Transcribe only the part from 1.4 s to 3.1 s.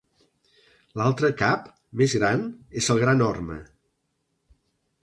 cap, més gran, és el